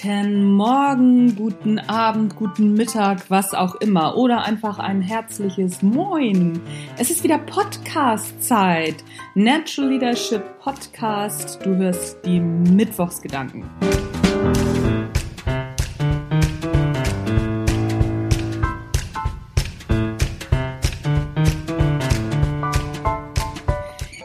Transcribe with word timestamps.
Guten 0.00 0.52
Morgen, 0.52 1.34
guten 1.34 1.80
Abend, 1.80 2.36
guten 2.36 2.74
Mittag, 2.74 3.28
was 3.30 3.52
auch 3.52 3.74
immer. 3.76 4.16
Oder 4.16 4.44
einfach 4.44 4.78
ein 4.78 5.02
herzliches 5.02 5.82
Moin. 5.82 6.60
Es 6.96 7.10
ist 7.10 7.24
wieder 7.24 7.38
Podcast-Zeit. 7.38 9.02
Natural 9.34 9.90
Leadership 9.90 10.60
Podcast. 10.60 11.58
Du 11.66 11.74
hörst 11.74 12.24
die 12.24 12.38
Mittwochsgedanken. 12.38 13.64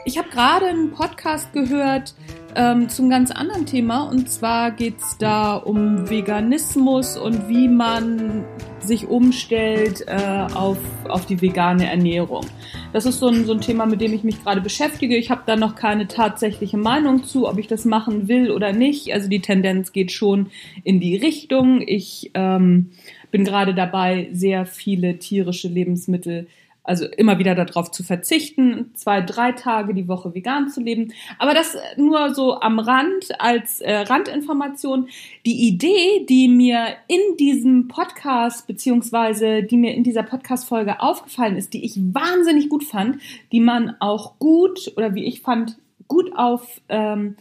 Ich 0.04 0.18
habe 0.18 0.28
gerade 0.28 0.66
einen 0.66 0.92
Podcast 0.92 1.52
gehört, 1.52 2.14
ähm, 2.54 2.88
zum 2.88 3.10
ganz 3.10 3.30
anderen 3.30 3.66
Thema. 3.66 4.02
Und 4.02 4.30
zwar 4.30 4.70
geht's 4.70 5.16
da 5.18 5.56
um 5.56 6.08
Veganismus 6.08 7.16
und 7.16 7.48
wie 7.48 7.68
man 7.68 8.44
sich 8.80 9.08
umstellt 9.08 10.04
äh, 10.06 10.46
auf, 10.54 10.78
auf 11.08 11.26
die 11.26 11.40
vegane 11.40 11.88
Ernährung. 11.90 12.44
Das 12.92 13.06
ist 13.06 13.18
so 13.18 13.28
ein, 13.28 13.44
so 13.44 13.52
ein 13.52 13.60
Thema, 13.60 13.86
mit 13.86 14.00
dem 14.00 14.12
ich 14.12 14.24
mich 14.24 14.42
gerade 14.42 14.60
beschäftige. 14.60 15.16
Ich 15.16 15.30
habe 15.30 15.42
da 15.46 15.56
noch 15.56 15.74
keine 15.74 16.06
tatsächliche 16.06 16.76
Meinung 16.76 17.24
zu, 17.24 17.48
ob 17.48 17.58
ich 17.58 17.66
das 17.66 17.84
machen 17.84 18.28
will 18.28 18.50
oder 18.50 18.72
nicht. 18.72 19.12
Also 19.12 19.28
die 19.28 19.40
Tendenz 19.40 19.92
geht 19.92 20.12
schon 20.12 20.48
in 20.84 21.00
die 21.00 21.16
Richtung. 21.16 21.82
Ich 21.84 22.30
ähm, 22.34 22.90
bin 23.30 23.44
gerade 23.44 23.74
dabei, 23.74 24.28
sehr 24.32 24.66
viele 24.66 25.18
tierische 25.18 25.68
Lebensmittel 25.68 26.46
also 26.84 27.06
immer 27.06 27.38
wieder 27.38 27.54
darauf 27.54 27.90
zu 27.90 28.02
verzichten, 28.02 28.90
zwei, 28.94 29.22
drei 29.22 29.52
Tage 29.52 29.94
die 29.94 30.06
Woche 30.06 30.34
vegan 30.34 30.68
zu 30.68 30.82
leben. 30.82 31.12
Aber 31.38 31.54
das 31.54 31.76
nur 31.96 32.34
so 32.34 32.60
am 32.60 32.78
Rand 32.78 33.40
als 33.40 33.80
äh, 33.80 34.00
Randinformation. 34.00 35.08
Die 35.46 35.66
Idee, 35.66 36.26
die 36.28 36.46
mir 36.46 36.88
in 37.08 37.36
diesem 37.38 37.88
Podcast 37.88 38.66
beziehungsweise 38.66 39.62
die 39.62 39.78
mir 39.78 39.94
in 39.94 40.04
dieser 40.04 40.22
Podcast-Folge 40.22 41.00
aufgefallen 41.00 41.56
ist, 41.56 41.72
die 41.72 41.84
ich 41.84 41.96
wahnsinnig 41.96 42.68
gut 42.68 42.84
fand, 42.84 43.18
die 43.50 43.60
man 43.60 43.96
auch 44.00 44.38
gut 44.38 44.92
oder 44.96 45.14
wie 45.14 45.24
ich 45.24 45.40
fand, 45.40 45.78
gut 46.06 46.32
auf, 46.36 46.82
ähm, 46.90 47.36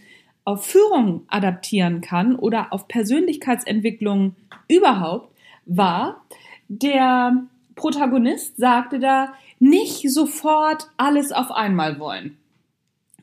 auf 0.46 0.66
Führung 0.66 1.24
adaptieren 1.28 2.00
kann 2.00 2.38
oder 2.38 2.72
auf 2.72 2.88
Persönlichkeitsentwicklung 2.88 4.36
überhaupt, 4.70 5.36
war 5.66 6.24
der 6.70 7.46
Protagonist 7.76 8.58
sagte 8.58 9.00
da, 9.00 9.34
nicht 9.60 10.12
sofort 10.12 10.90
alles 10.98 11.32
auf 11.32 11.52
einmal 11.52 12.00
wollen. 12.00 12.38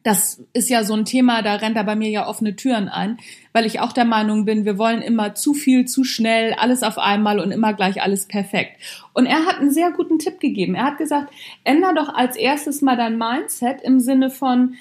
Das 0.03 0.43
ist 0.55 0.71
ja 0.71 0.83
so 0.83 0.95
ein 0.95 1.05
Thema, 1.05 1.43
da 1.43 1.57
rennt 1.57 1.77
er 1.77 1.85
bei 1.85 1.95
mir 1.95 2.09
ja 2.09 2.27
offene 2.27 2.57
Türen 2.57 2.89
ein, 2.89 3.19
weil 3.53 3.67
ich 3.67 3.81
auch 3.81 3.93
der 3.93 4.07
Meinung 4.07 4.47
bin, 4.47 4.65
wir 4.65 4.79
wollen 4.79 5.03
immer 5.03 5.35
zu 5.35 5.53
viel, 5.53 5.85
zu 5.85 6.05
schnell, 6.05 6.55
alles 6.55 6.83
auf 6.83 6.97
einmal 6.97 7.39
und 7.39 7.51
immer 7.51 7.75
gleich 7.75 8.01
alles 8.01 8.27
perfekt. 8.27 8.81
Und 9.13 9.27
er 9.27 9.45
hat 9.45 9.59
einen 9.59 9.71
sehr 9.71 9.91
guten 9.91 10.19
Tipp 10.19 10.41
gegeben. 10.41 10.75
Er 10.75 10.85
hat 10.85 10.99
gesagt, 10.99 11.33
änder 11.65 11.93
doch 11.95 12.09
als 12.15 12.37
erstes 12.37 12.81
mal 12.81 12.97
dein 12.97 13.19
Mindset 13.19 13.83
im 13.83 14.01
Sinne 14.01 14.31
von, 14.31 14.77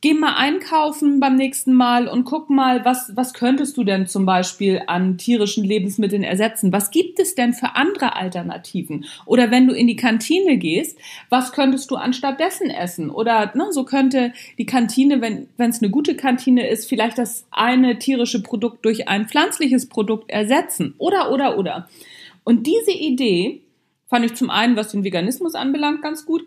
geh 0.00 0.14
mal 0.14 0.34
einkaufen 0.36 1.18
beim 1.18 1.36
nächsten 1.36 1.72
Mal 1.72 2.08
und 2.08 2.24
guck 2.24 2.50
mal, 2.50 2.84
was, 2.84 3.12
was 3.14 3.32
könntest 3.32 3.76
du 3.76 3.84
denn 3.84 4.06
zum 4.06 4.26
Beispiel 4.26 4.82
an 4.86 5.16
tierischen 5.16 5.64
Lebensmitteln 5.64 6.22
ersetzen? 6.22 6.72
Was 6.72 6.90
gibt 6.90 7.18
es 7.18 7.34
denn 7.34 7.54
für 7.54 7.74
andere 7.74 8.14
Alternativen? 8.14 9.06
Oder 9.24 9.50
wenn 9.50 9.66
du 9.66 9.74
in 9.74 9.86
die 9.86 9.96
Kantine 9.96 10.58
gehst, 10.58 10.98
was 11.30 11.52
könntest 11.52 11.90
du 11.90 11.96
anstatt 11.96 12.38
dessen 12.38 12.70
essen? 12.70 13.10
Oder 13.10 13.52
ne, 13.54 13.68
so 13.70 13.84
könnte 13.84 14.32
die 14.58 14.66
Kantine, 14.66 15.20
wenn 15.20 15.48
es 15.70 15.82
eine 15.82 15.90
gute 15.90 16.16
Kantine 16.16 16.68
ist, 16.68 16.88
vielleicht 16.88 17.18
das 17.18 17.46
eine 17.50 17.98
tierische 17.98 18.42
Produkt 18.42 18.84
durch 18.84 19.08
ein 19.08 19.28
pflanzliches 19.28 19.88
Produkt 19.88 20.30
ersetzen. 20.30 20.94
Oder, 20.98 21.32
oder, 21.32 21.58
oder. 21.58 21.88
Und 22.44 22.66
diese 22.66 22.92
Idee 22.92 23.62
fand 24.06 24.24
ich 24.24 24.34
zum 24.34 24.50
einen, 24.50 24.76
was 24.76 24.92
den 24.92 25.04
Veganismus 25.04 25.54
anbelangt, 25.54 26.02
ganz 26.02 26.26
gut. 26.26 26.44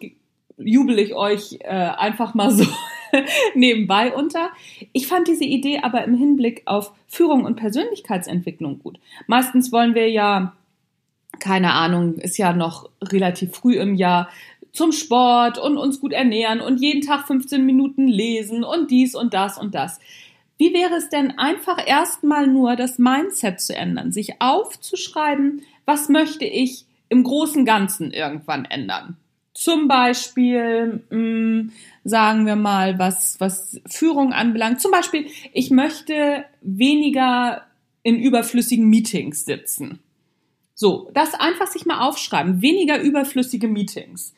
Jubel 0.58 0.98
ich 1.00 1.14
euch 1.14 1.60
äh, 1.62 1.68
einfach 1.68 2.34
mal 2.34 2.52
so 2.52 2.66
nebenbei 3.56 4.14
unter. 4.14 4.50
Ich 4.94 5.08
fand 5.08 5.28
diese 5.28 5.44
Idee 5.44 5.80
aber 5.84 6.04
im 6.04 6.16
Hinblick 6.16 6.64
auf 6.66 6.94
Führung 7.08 7.46
und 7.46 7.56
Persönlichkeitsentwicklung 7.56 8.80
gut. 8.80 9.00
Meistens 9.28 9.72
wollen 9.72 9.96
wir 9.96 10.10
ja, 10.10 10.54
keine 11.40 11.74
Ahnung, 11.74 12.16
ist 12.16 12.38
ja 12.38 12.54
noch 12.54 12.90
relativ 13.02 13.56
früh 13.56 13.78
im 13.78 13.96
Jahr, 13.96 14.30
zum 14.72 14.92
Sport 14.92 15.58
und 15.58 15.78
uns 15.78 16.00
gut 16.00 16.14
ernähren 16.14 16.62
und 16.62 16.80
jeden 16.80 17.02
Tag 17.02 17.28
15 17.28 17.66
Minuten 17.66 18.08
lesen 18.08 18.64
und 18.64 18.92
dies 18.92 19.16
und 19.16 19.34
das 19.34 19.58
und 19.58 19.76
das. 19.76 20.00
Wie 20.58 20.74
wäre 20.74 20.96
es 20.96 21.10
denn 21.10 21.38
einfach 21.38 21.86
erstmal 21.86 22.48
nur 22.48 22.76
das 22.76 22.98
Mindset 22.98 23.62
zu 23.62 23.76
ändern, 23.76 24.12
sich 24.12 24.42
aufzuschreiben, 24.42 25.62
was 25.86 26.10
möchte 26.10 26.46
ich 26.46 26.86
im 27.10 27.24
großen 27.24 27.64
Ganzen 27.64 28.12
irgendwann 28.12 28.66
ändern? 28.66 29.18
Zum 29.54 29.88
Beispiel, 29.88 31.04
mh, 31.10 31.18
mm, 31.18 31.72
sagen 32.04 32.46
wir 32.46 32.56
mal, 32.56 33.00
was, 33.00 33.40
was 33.40 33.82
Führung 33.88 34.32
anbelangt. 34.32 34.82
Zum 34.82 34.92
Beispiel, 34.92 35.28
ich 35.52 35.72
möchte 35.72 36.46
weniger 36.62 37.64
in 38.04 38.20
überflüssigen 38.20 38.88
Meetings 38.88 39.46
sitzen. 39.46 40.00
So, 40.76 41.10
das 41.14 41.34
einfach 41.34 41.68
sich 41.68 41.86
mal 41.86 42.08
aufschreiben. 42.08 42.62
Weniger 42.62 43.02
überflüssige 43.02 43.68
Meetings. 43.68 44.36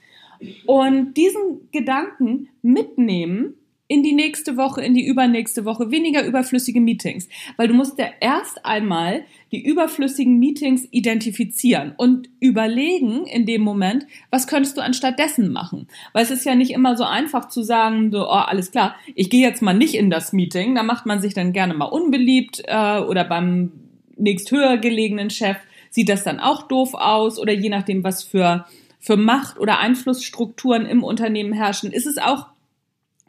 Und 0.66 1.16
diesen 1.16 1.70
Gedanken 1.72 2.50
mitnehmen 2.62 3.56
in 3.92 4.04
die 4.04 4.14
nächste 4.14 4.56
Woche, 4.56 4.82
in 4.84 4.94
die 4.94 5.06
übernächste 5.06 5.66
Woche, 5.66 5.90
weniger 5.90 6.24
überflüssige 6.24 6.80
Meetings. 6.80 7.28
Weil 7.58 7.68
du 7.68 7.74
musst 7.74 7.98
ja 7.98 8.06
erst 8.20 8.64
einmal 8.64 9.24
die 9.52 9.66
überflüssigen 9.66 10.38
Meetings 10.38 10.88
identifizieren 10.92 11.94
und 11.98 12.30
überlegen 12.40 13.26
in 13.26 13.48
dem 13.48 13.62
Moment, 13.62 14.06
was 14.30 14.46
könntest 14.46 14.78
du 14.78 14.82
anstatt 14.82 15.18
dessen 15.18 15.52
machen. 15.52 15.88
Weil 16.14 16.24
es 16.24 16.30
ist 16.30 16.46
ja 16.46 16.54
nicht 16.54 16.70
immer 16.70 16.96
so 16.96 17.04
einfach 17.04 17.48
zu 17.50 17.64
sagen, 17.64 18.12
so, 18.12 18.28
oh, 18.28 18.44
alles 18.46 18.70
klar, 18.70 18.96
ich 19.16 19.32
gehe 19.32 19.42
jetzt 19.42 19.64
mal 19.64 19.74
nicht 19.74 19.96
in 19.96 20.12
das 20.12 20.34
Meeting, 20.34 20.76
da 20.76 20.84
macht 20.84 21.08
man 21.08 21.20
sich 21.20 21.34
dann 21.34 21.52
gerne 21.52 21.74
mal 21.74 21.86
unbeliebt 21.86 22.62
äh, 22.68 23.00
oder 23.00 23.24
beim 23.24 23.72
nächst 24.18 24.52
höher 24.52 24.78
gelegenen 24.78 25.32
Chef 25.32 25.58
sieht 25.90 26.10
das 26.10 26.24
dann 26.24 26.40
auch 26.40 26.68
doof 26.68 26.94
aus 26.94 27.40
oder 27.40 27.54
je 27.54 27.70
nachdem, 27.70 28.04
was 28.04 28.24
für 28.24 28.66
für 29.00 29.18
Macht 29.18 29.60
oder 29.60 29.80
Einflussstrukturen 29.80 30.86
im 30.86 31.04
Unternehmen 31.04 31.54
herrschen, 31.54 31.92
ist 31.92 32.06
es 32.06 32.18
auch 32.18 32.48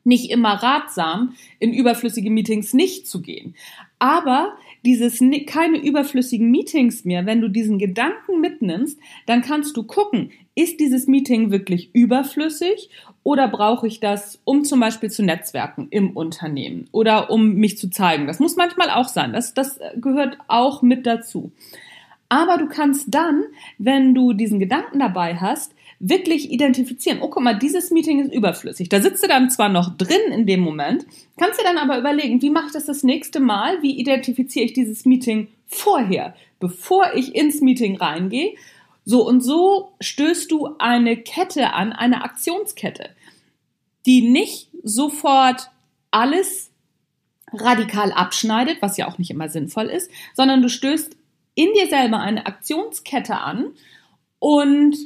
nicht 0.05 0.31
immer 0.31 0.55
ratsam, 0.55 1.35
in 1.59 1.73
überflüssige 1.73 2.31
Meetings 2.31 2.73
nicht 2.73 3.07
zu 3.07 3.21
gehen. 3.21 3.55
Aber 3.99 4.55
dieses 4.85 5.23
keine 5.47 5.79
überflüssigen 5.79 6.51
Meetings 6.51 7.05
mehr, 7.05 7.27
wenn 7.27 7.43
du 7.43 7.49
diesen 7.49 7.79
Gedanken 7.79 8.41
mitnimmst, 8.41 8.99
dann 9.27 9.43
kannst 9.43 9.77
du 9.77 9.83
gucken, 9.83 10.31
ist 10.55 10.81
dieses 10.81 11.07
Meeting 11.07 11.51
wirklich 11.51 11.91
überflüssig 11.95 12.89
oder 13.23 13.49
brauche 13.49 13.87
ich 13.87 14.01
das, 14.01 14.41
um 14.45 14.65
zum 14.65 14.81
Beispiel 14.81 15.11
zu 15.11 15.23
netzwerken 15.23 15.89
im 15.91 16.17
Unternehmen 16.17 16.89
oder 16.93 17.31
um 17.31 17.55
mich 17.55 17.77
zu 17.77 17.91
zeigen? 17.91 18.27
Das 18.27 18.41
muss 18.41 18.57
manchmal 18.57 18.91
auch 18.91 19.09
sein. 19.09 19.33
Das, 19.33 19.53
das 19.53 19.79
gehört 19.97 20.39
auch 20.49 20.81
mit 20.83 21.07
dazu. 21.07 21.53
Aber 22.31 22.59
du 22.59 22.69
kannst 22.69 23.13
dann, 23.13 23.43
wenn 23.77 24.15
du 24.15 24.33
diesen 24.33 24.61
Gedanken 24.61 25.01
dabei 25.01 25.35
hast, 25.35 25.75
wirklich 25.99 26.51
identifizieren, 26.51 27.19
oh 27.21 27.29
guck 27.29 27.43
mal, 27.43 27.59
dieses 27.59 27.91
Meeting 27.91 28.21
ist 28.21 28.33
überflüssig. 28.33 28.89
Da 28.89 29.03
sitzt 29.03 29.23
du 29.23 29.27
dann 29.27 29.51
zwar 29.51 29.69
noch 29.69 29.97
drin 29.99 30.33
in 30.33 30.47
dem 30.47 30.61
Moment, 30.61 31.05
kannst 31.37 31.61
dir 31.61 31.65
dann 31.65 31.77
aber 31.77 31.99
überlegen, 31.99 32.41
wie 32.41 32.51
mache 32.51 32.69
ich 32.69 32.73
das 32.73 32.87
das 32.87 33.03
nächste 33.03 33.41
Mal? 33.41 33.83
Wie 33.83 33.99
identifiziere 33.99 34.65
ich 34.65 34.73
dieses 34.73 35.05
Meeting 35.05 35.49
vorher, 35.67 36.35
bevor 36.61 37.15
ich 37.15 37.35
ins 37.35 37.61
Meeting 37.61 37.97
reingehe? 37.97 38.55
So 39.05 39.27
und 39.27 39.41
so 39.41 39.93
stößt 40.01 40.51
du 40.53 40.77
eine 40.79 41.17
Kette 41.17 41.73
an, 41.73 41.93
eine 41.93 42.23
Aktionskette, 42.23 43.11
die 44.07 44.23
nicht 44.23 44.69
sofort 44.85 45.71
alles 46.13 46.71
radikal 47.53 48.13
abschneidet, 48.13 48.81
was 48.81 48.97
ja 48.97 49.09
auch 49.09 49.19
nicht 49.19 49.33
immer 49.33 49.49
sinnvoll 49.49 49.87
ist, 49.87 50.11
sondern 50.35 50.63
du 50.63 50.69
stößt 50.69 51.17
in 51.55 51.69
dir 51.75 51.89
selber 51.89 52.21
eine 52.21 52.47
Aktionskette 52.47 53.37
an 53.37 53.73
und 54.39 54.97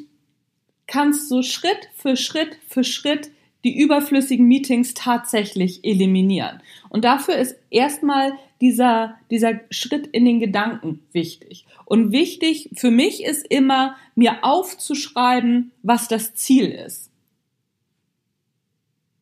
kannst 0.87 1.29
so 1.29 1.43
Schritt 1.43 1.89
für 1.97 2.17
Schritt 2.17 2.59
für 2.69 2.85
Schritt 2.85 3.31
die 3.65 3.79
überflüssigen 3.79 4.47
Meetings 4.47 4.93
tatsächlich 4.93 5.85
eliminieren. 5.85 6.63
Und 6.91 7.05
dafür 7.05 7.37
ist 7.37 7.57
erstmal 7.71 8.35
dieser, 8.61 9.17
dieser 9.31 9.61
Schritt 9.71 10.07
in 10.09 10.27
den 10.27 10.39
Gedanken 10.39 11.03
wichtig. 11.13 11.65
Und 11.87 12.13
wichtig 12.13 12.71
für 12.77 12.91
mich 12.91 13.25
ist 13.25 13.47
immer, 13.49 13.97
mir 14.15 14.45
aufzuschreiben, 14.45 15.73
was 15.83 16.09
das 16.09 16.35
Ziel 16.35 16.71
ist. 16.71 17.11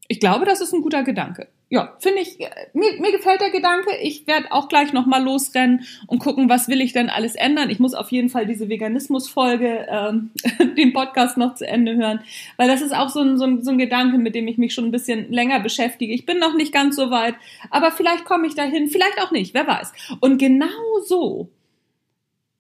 ich 0.09 0.21
glaube, 0.21 0.45
das 0.45 0.61
ist 0.61 0.75
ein 0.75 0.83
guter 0.83 1.05
Gedanke. 1.05 1.49
Ja, 1.73 1.97
finde 2.01 2.21
ich, 2.21 2.37
mir, 2.75 3.01
mir 3.01 3.13
gefällt 3.13 3.41
der 3.41 3.49
Gedanke. 3.49 3.97
Ich 4.03 4.27
werde 4.27 4.53
auch 4.53 4.69
gleich 4.69 4.93
nochmal 4.93 5.23
losrennen 5.23 5.87
und 6.07 6.19
gucken, 6.19 6.51
was 6.51 6.69
will 6.69 6.83
ich 6.83 6.93
denn 6.93 7.09
alles 7.09 7.35
ändern. 7.35 7.71
Ich 7.71 7.79
muss 7.79 7.95
auf 7.95 8.13
jeden 8.13 8.29
Fall 8.29 8.45
diese 8.45 8.69
Veganismus-Folge, 8.69 9.87
ähm, 9.89 10.33
den 10.77 10.93
Podcast 10.93 11.39
noch 11.39 11.55
zu 11.55 11.67
Ende 11.67 11.97
hören, 11.97 12.21
weil 12.59 12.69
das 12.69 12.83
ist 12.83 12.95
auch 12.95 13.09
so 13.09 13.21
ein, 13.21 13.39
so, 13.39 13.47
ein, 13.47 13.65
so 13.65 13.71
ein 13.71 13.79
Gedanke, 13.79 14.19
mit 14.19 14.35
dem 14.35 14.49
ich 14.49 14.59
mich 14.59 14.75
schon 14.75 14.85
ein 14.85 14.91
bisschen 14.91 15.33
länger 15.33 15.61
beschäftige. 15.61 16.13
Ich 16.13 16.27
bin 16.27 16.39
noch 16.39 16.53
nicht 16.53 16.75
ganz 16.75 16.95
so 16.95 17.11
weit, 17.11 17.37
aber 17.71 17.91
vielleicht 17.91 18.27
komme 18.27 18.47
ich 18.47 18.55
dahin, 18.55 18.89
vielleicht 18.89 19.23
auch 19.23 19.31
nicht, 19.31 19.55
wer 19.55 19.67
weiß. 19.67 19.95
Und 20.21 20.37
genau 20.37 20.67
so 21.07 21.49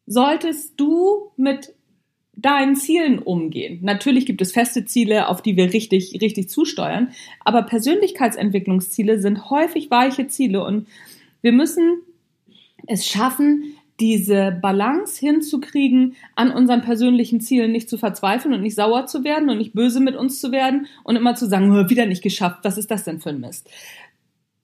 solltest 0.06 0.80
du 0.80 1.32
mit 1.36 1.74
deinen 2.42 2.76
Zielen 2.76 3.18
umgehen. 3.18 3.78
Natürlich 3.82 4.26
gibt 4.26 4.42
es 4.42 4.52
feste 4.52 4.84
Ziele, 4.84 5.28
auf 5.28 5.42
die 5.42 5.56
wir 5.56 5.72
richtig, 5.72 6.18
richtig 6.20 6.48
zusteuern, 6.48 7.12
aber 7.40 7.62
Persönlichkeitsentwicklungsziele 7.62 9.20
sind 9.20 9.50
häufig 9.50 9.90
weiche 9.90 10.26
Ziele 10.26 10.64
und 10.64 10.86
wir 11.40 11.52
müssen 11.52 12.02
es 12.86 13.06
schaffen, 13.06 13.74
diese 14.00 14.58
Balance 14.60 15.20
hinzukriegen, 15.20 16.16
an 16.34 16.50
unseren 16.50 16.82
persönlichen 16.82 17.40
Zielen 17.40 17.70
nicht 17.70 17.88
zu 17.88 17.98
verzweifeln 17.98 18.52
und 18.54 18.62
nicht 18.62 18.74
sauer 18.74 19.06
zu 19.06 19.22
werden 19.22 19.48
und 19.48 19.58
nicht 19.58 19.74
böse 19.74 20.00
mit 20.00 20.16
uns 20.16 20.40
zu 20.40 20.50
werden 20.50 20.86
und 21.04 21.16
immer 21.16 21.34
zu 21.34 21.46
sagen, 21.46 21.88
wieder 21.88 22.06
nicht 22.06 22.22
geschafft, 22.22 22.60
was 22.62 22.78
ist 22.78 22.90
das 22.90 23.04
denn 23.04 23.20
für 23.20 23.30
ein 23.30 23.40
Mist? 23.40 23.70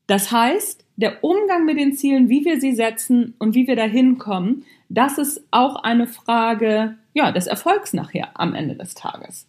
Das 0.09 0.33
heißt, 0.33 0.85
der 0.97 1.23
Umgang 1.23 1.67
mit 1.67 1.79
den 1.79 1.93
Zielen, 1.93 2.29
wie 2.29 2.45
wir 2.45 2.61
sie 2.61 2.75
setzen 2.75 3.35
und 3.39 3.55
wie 3.55 3.67
wir 3.69 3.77
dahin 3.77 4.19
kommen, 4.19 4.65
das 4.89 5.19
ist 5.19 5.45
auch 5.51 5.77
eine 5.85 6.07
Frage 6.07 6.97
ja, 7.19 7.33
des 7.33 7.49
Erfolgs 7.49 7.93
nachher 7.93 8.29
am 8.35 8.55
Ende 8.55 8.77
des 8.77 8.95
Tages. 8.95 9.49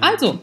Also, 0.00 0.38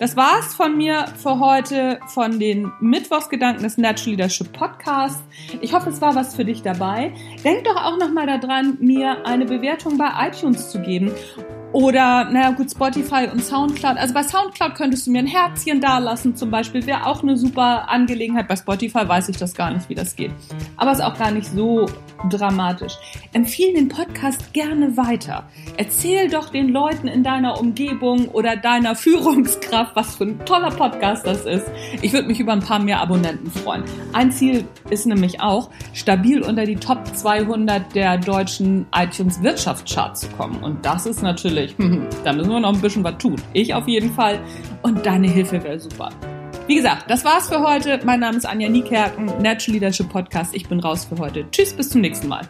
das 0.00 0.16
war's 0.16 0.56
von 0.56 0.76
mir 0.76 1.06
für 1.16 1.38
heute 1.38 2.00
von 2.08 2.40
den 2.40 2.72
Mittwochsgedanken 2.80 3.62
des 3.62 3.78
Natural 3.78 4.10
Leadership 4.10 4.52
Podcasts. 4.52 5.22
Ich 5.60 5.72
hoffe, 5.72 5.90
es 5.90 6.00
war 6.00 6.16
was 6.16 6.34
für 6.34 6.44
dich 6.44 6.62
dabei. 6.62 7.12
Denk 7.44 7.62
doch 7.62 7.76
auch 7.76 7.96
noch 7.96 8.10
mal 8.10 8.26
daran, 8.26 8.76
mir 8.80 9.24
eine 9.24 9.44
Bewertung 9.44 9.96
bei 9.96 10.10
iTunes 10.26 10.70
zu 10.70 10.82
geben 10.82 11.12
oder, 11.74 12.30
naja, 12.30 12.52
gut, 12.52 12.70
Spotify 12.70 13.26
und 13.32 13.42
Soundcloud. 13.42 13.96
Also 13.96 14.14
bei 14.14 14.22
Soundcloud 14.22 14.76
könntest 14.76 15.08
du 15.08 15.10
mir 15.10 15.18
ein 15.18 15.26
Herzchen 15.26 15.80
dalassen 15.80 16.36
zum 16.36 16.48
Beispiel. 16.48 16.86
Wäre 16.86 17.04
auch 17.04 17.24
eine 17.24 17.36
super 17.36 17.88
Angelegenheit. 17.88 18.46
Bei 18.46 18.54
Spotify 18.54 19.08
weiß 19.08 19.28
ich 19.28 19.38
das 19.38 19.54
gar 19.54 19.72
nicht, 19.72 19.88
wie 19.88 19.96
das 19.96 20.14
geht. 20.14 20.30
Aber 20.76 20.92
ist 20.92 21.02
auch 21.02 21.18
gar 21.18 21.32
nicht 21.32 21.50
so 21.50 21.86
dramatisch. 22.30 22.94
Empfehle 23.32 23.74
den 23.74 23.88
Podcast 23.88 24.52
gerne 24.52 24.96
weiter. 24.96 25.48
Erzähl 25.76 26.28
doch 26.30 26.48
den 26.48 26.68
Leuten 26.68 27.08
in 27.08 27.24
deiner 27.24 27.58
Umgebung 27.58 28.28
oder 28.28 28.56
deiner 28.56 28.94
Führungskraft, 29.04 29.96
was 29.96 30.16
für 30.16 30.24
ein 30.24 30.44
toller 30.44 30.70
Podcast 30.70 31.26
das 31.26 31.44
ist. 31.44 31.66
Ich 32.02 32.12
würde 32.12 32.28
mich 32.28 32.40
über 32.40 32.52
ein 32.52 32.60
paar 32.60 32.78
mehr 32.78 33.00
Abonnenten 33.00 33.50
freuen. 33.50 33.82
Ein 34.12 34.30
Ziel 34.30 34.64
ist 34.90 35.06
nämlich 35.06 35.40
auch, 35.40 35.70
stabil 35.92 36.42
unter 36.42 36.64
die 36.64 36.76
Top 36.76 37.06
200 37.06 37.94
der 37.94 38.18
deutschen 38.18 38.86
iTunes 38.94 39.42
Wirtschaftscharts 39.42 40.20
zu 40.20 40.28
kommen. 40.28 40.62
Und 40.62 40.84
das 40.86 41.06
ist 41.06 41.22
natürlich, 41.22 41.63
da 42.24 42.32
müssen 42.32 42.50
wir 42.50 42.60
noch 42.60 42.74
ein 42.74 42.80
bisschen 42.80 43.04
was 43.04 43.18
tun. 43.18 43.36
Ich 43.52 43.74
auf 43.74 43.88
jeden 43.88 44.12
Fall. 44.12 44.40
Und 44.82 45.04
deine 45.04 45.28
Hilfe 45.28 45.62
wäre 45.62 45.78
super. 45.78 46.10
Wie 46.66 46.76
gesagt, 46.76 47.10
das 47.10 47.24
war's 47.24 47.48
für 47.48 47.60
heute. 47.60 48.00
Mein 48.04 48.20
Name 48.20 48.38
ist 48.38 48.46
Anja 48.46 48.68
Niekerken, 48.68 49.26
Natural 49.42 49.74
Leadership 49.74 50.08
Podcast. 50.08 50.54
Ich 50.54 50.66
bin 50.68 50.80
raus 50.80 51.04
für 51.04 51.18
heute. 51.18 51.44
Tschüss, 51.50 51.74
bis 51.74 51.90
zum 51.90 52.00
nächsten 52.00 52.28
Mal. 52.28 52.48